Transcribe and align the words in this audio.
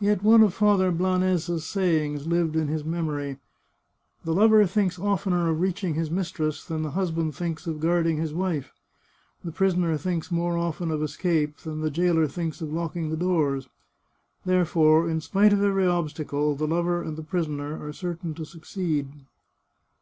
Yet 0.00 0.22
one 0.22 0.42
of 0.42 0.52
Father 0.52 0.90
Blanes's 0.90 1.64
sayings 1.64 2.26
lived 2.26 2.56
in 2.56 2.68
his 2.68 2.84
memory:" 2.84 3.38
The 4.26 4.34
lover 4.34 4.66
thinks 4.66 4.98
oftener 4.98 5.48
of 5.48 5.62
reaching 5.62 5.94
his 5.94 6.10
mis 6.10 6.30
tress 6.30 6.62
than 6.62 6.82
the 6.82 6.90
husband 6.90 7.34
thinks 7.34 7.66
of 7.66 7.80
guarding 7.80 8.18
his 8.18 8.34
wife; 8.34 8.74
the 9.42 9.50
prisoner 9.50 9.96
thinks 9.96 10.30
more 10.30 10.58
often 10.58 10.90
of 10.90 11.02
escape 11.02 11.56
than 11.60 11.80
the 11.80 11.90
jailer 11.90 12.26
thinks 12.28 12.60
of 12.60 12.70
locking 12.70 13.08
the 13.08 13.16
doors. 13.16 13.70
Therefore, 14.44 15.08
in 15.08 15.22
spite 15.22 15.54
of 15.54 15.62
every 15.62 15.86
obstacle, 15.86 16.54
the 16.54 16.66
lover 16.66 17.00
and 17.02 17.16
the 17.16 17.22
prisoner 17.22 17.82
are 17.82 17.94
certain 17.94 18.34
to 18.34 18.44
succeed." 18.44 19.08